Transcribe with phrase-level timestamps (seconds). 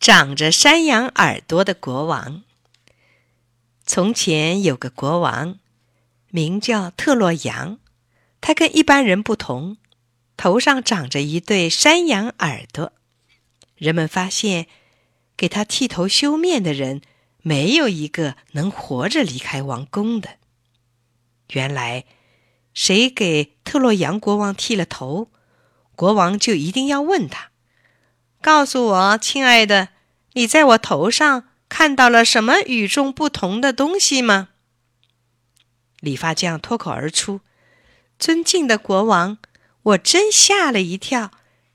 [0.00, 2.42] 长着山羊耳朵的国王。
[3.84, 5.58] 从前有个国王，
[6.30, 7.78] 名叫特洛扬。
[8.40, 9.76] 他跟一般人不同，
[10.38, 12.94] 头上长着一对山羊耳朵。
[13.76, 14.68] 人们发现，
[15.36, 17.02] 给他剃头修面的人
[17.42, 20.38] 没有一个能活着离开王宫的。
[21.50, 22.06] 原来，
[22.72, 25.30] 谁给特洛扬国王剃了头，
[25.94, 27.49] 国王就一定要问他
[28.40, 29.88] ：“告诉我，亲爱的，
[30.32, 34.48] 你在我头上。”看到了什么与众不同的东西吗？
[36.00, 37.42] 理发匠脱口而出
[38.18, 39.38] ：“尊敬的国王，
[39.82, 41.30] 我真吓了一跳！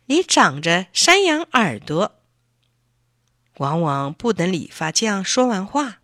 [0.07, 2.20] 你长着山羊耳朵。”
[3.55, 5.99] 往往不等理发匠说完话，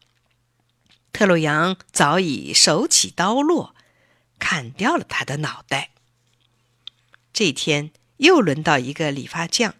[1.11, 3.75] 特洛羊早已手起刀落，
[4.39, 5.89] 砍掉了他的脑袋。
[7.33, 9.75] 这天又轮到一个理发匠，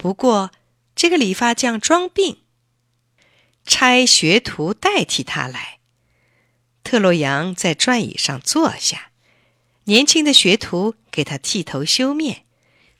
[0.00, 0.50] 不过
[0.96, 2.38] 这个理发匠装病。
[3.66, 5.80] 差学徒代替他来。
[6.82, 9.10] 特洛扬在转椅上坐下，
[9.84, 12.46] 年轻的学徒给他剃头修面，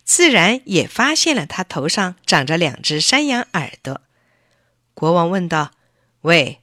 [0.04, 4.02] 自然也发现了他头上长着两只山羊耳朵。
[4.92, 5.70] 国王问道
[6.20, 6.60] ：“喂，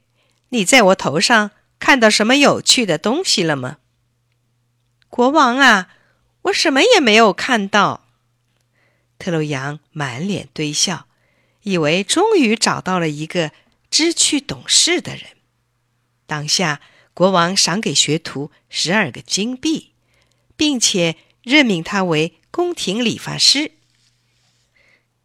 [0.50, 3.78] 你在我头上看到什么有趣的东西了吗
[5.10, 5.88] ？”“国王啊，
[6.42, 8.04] 我什么也没有看到。”
[9.18, 11.06] 特洛扬满脸堆笑，
[11.62, 13.52] 以为终于找到了一个。
[13.90, 15.24] 知趣懂事的人。
[16.26, 16.82] 当下，
[17.14, 19.92] 国王赏给学徒十二个金币，
[20.58, 23.72] 并且任命他为宫廷理发师。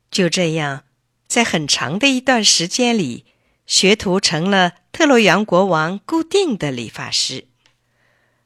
[0.09, 0.85] 就这样，
[1.27, 3.25] 在很长的一段时间里，
[3.67, 7.47] 学徒成了特洛阳国王固定的理发师。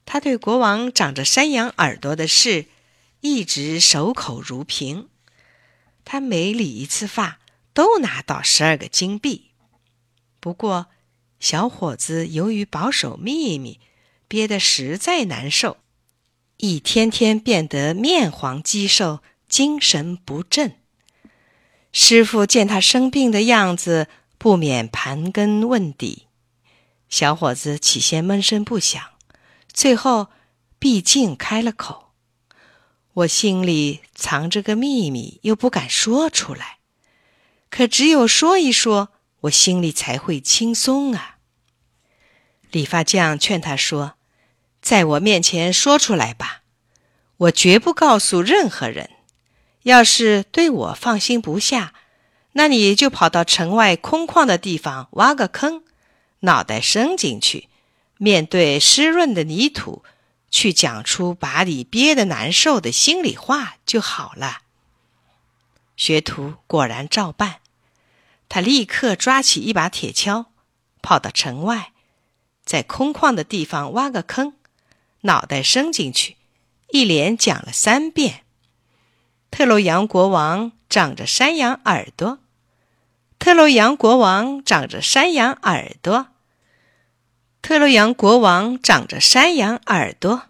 [0.03, 2.65] 他对国王长着山羊耳朵的事
[3.21, 5.09] 一直守口如瓶。
[6.09, 7.39] 他每理一次发，
[7.73, 9.51] 都拿到十二个金币。
[10.39, 10.87] 不过，
[11.37, 13.81] 小伙子由于保守秘密，
[14.29, 15.75] 憋得实在难受，
[16.55, 19.19] 一天天变得面黄肌瘦，
[19.49, 20.77] 精神不振。
[21.91, 24.07] 师傅见他生病的样子，
[24.37, 26.27] 不免盘根问底。
[27.09, 29.03] 小伙子起先闷声不响，
[29.73, 30.27] 最后
[30.79, 32.06] 毕竟开了口
[33.17, 36.77] ：“我心里藏着个秘密，又不敢说出来，
[37.71, 39.09] 可只有说一说。”
[39.41, 41.37] 我心里才会轻松啊！
[42.71, 44.15] 理发匠劝他说
[44.81, 46.63] ：“在我面前说出来吧，
[47.37, 49.11] 我绝不告诉任何人。
[49.83, 51.93] 要是对我放心不下，
[52.53, 55.83] 那你就跑到城外空旷的地方挖个坑，
[56.39, 57.69] 脑袋伸进去，
[58.17, 60.03] 面对湿润的泥土，
[60.49, 64.61] 去讲出把你憋得难受的心里话就好了。”
[65.97, 67.61] 学徒果然照办。
[68.49, 70.45] 他立刻抓起一把铁锹，
[71.01, 71.91] 跑到城外，
[72.63, 74.53] 在空旷的地方挖个坑，
[75.21, 76.37] 脑袋伸进去，
[76.91, 78.45] 一连讲了三遍
[79.51, 82.39] ：“特洛阳国王长着山羊耳朵，
[83.37, 86.27] 特洛阳国王长着山羊耳朵，
[87.61, 90.49] 特洛阳国王长着山羊耳朵。”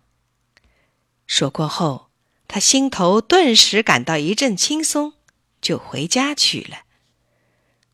[1.26, 2.10] 说过后，
[2.48, 5.14] 他心头顿时感到一阵轻松，
[5.62, 6.84] 就回家去了。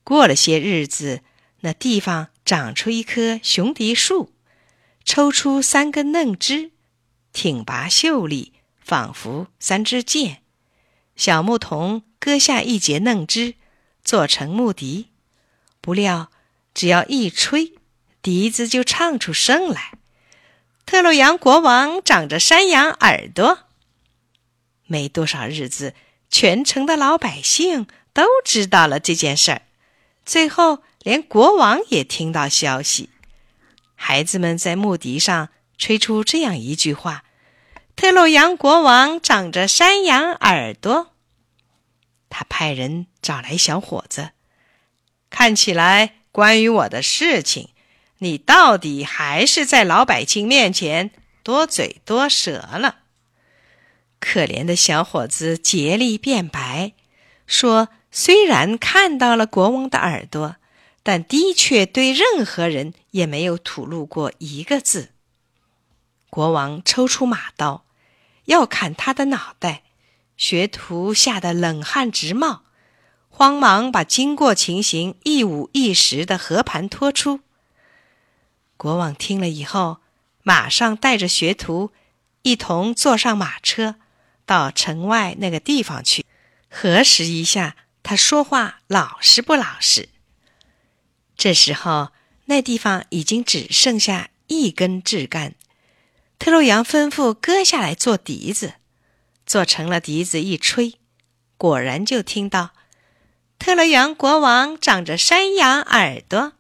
[0.04, 1.22] 过了些日子，
[1.62, 4.34] 那地方长出一棵熊笛树，
[5.06, 6.72] 抽出三根嫩枝，
[7.32, 10.44] 挺拔秀丽，仿佛三支箭。
[11.16, 13.56] 小牧童割下一节嫩枝，
[14.04, 15.10] 做成木笛。
[15.80, 16.32] 不料，
[16.74, 17.74] 只要一吹，
[18.24, 19.92] 笛子就唱出声来。
[20.86, 23.60] 特洛阳国王长着山羊耳朵。
[24.86, 25.94] 没多少日子，
[26.30, 29.62] 全城的老百姓都知道了这件事儿。
[30.26, 33.10] 最后，连国王也听到消息。
[33.96, 37.24] 孩子们在木笛上吹出这样一句话
[37.96, 41.12] ：“特洛阳国王长着山羊耳朵。”
[42.30, 44.32] 他派人找来小伙子，
[45.30, 47.70] 看起来关于我的事情，
[48.24, 51.12] 你到底还是在老百姓面前
[51.44, 53.00] 多嘴多舌了。
[54.20, 56.94] 可怜的小伙子竭力辩白，
[57.46, 57.90] 说。
[58.16, 60.58] 虽然看到了国王的耳朵，
[61.02, 65.10] 但的确对任何人也没有吐露过一个字。
[66.30, 67.86] 国王抽出马刀，
[68.46, 69.82] 要砍他的脑袋，
[70.38, 72.62] 学徒吓得冷汗直冒，
[73.30, 77.40] 慌忙把经过情形一五一十的和盘托出。
[78.78, 80.00] 国王听了以后，
[80.42, 81.92] 马上带着学徒
[82.42, 83.96] 一同坐上马车，
[84.46, 86.26] 到城外那个地方去，
[86.70, 87.76] 核实一下。
[88.06, 90.10] 他说话老实不老实。
[91.38, 92.10] 这时候，
[92.48, 95.56] 那地方已经只剩下一根枝干。
[96.38, 98.74] 特洛羊吩咐割下来做笛子，
[99.46, 100.96] 做成了笛子一吹，
[101.56, 102.72] 果然就听到
[103.58, 106.52] 特洛羊国王长着山羊耳朵。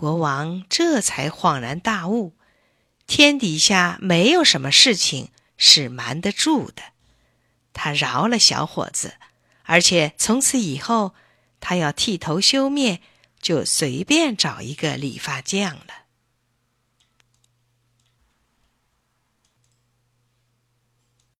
[0.00, 2.32] 国王这才恍然大悟：
[3.06, 6.82] 天底下没有什么事情是瞒得住的。
[7.74, 9.16] 他饶了小伙子，
[9.64, 11.14] 而且从此以后，
[11.60, 13.02] 他要剃头修面，
[13.42, 15.99] 就随便找一个理发匠了。